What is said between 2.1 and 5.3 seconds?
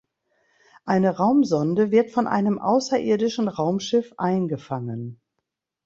einem außerirdischen Raumschiff eingefangen.